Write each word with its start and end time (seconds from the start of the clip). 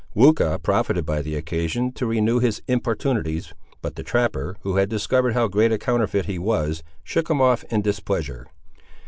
Weucha 0.15 0.57
profited 0.63 1.05
by 1.05 1.21
the 1.21 1.35
occasion 1.35 1.91
to 1.91 2.07
renew 2.07 2.39
his 2.39 2.63
importunities; 2.67 3.53
but 3.83 3.93
the 3.93 4.01
trapper, 4.03 4.55
who 4.61 4.77
had 4.77 4.89
discovered 4.89 5.35
how 5.35 5.47
great 5.47 5.71
a 5.71 5.77
counterfeit 5.77 6.25
he 6.25 6.39
was, 6.39 6.81
shook 7.03 7.29
him 7.29 7.39
off 7.39 7.63
in 7.65 7.83
displeasure. 7.83 8.47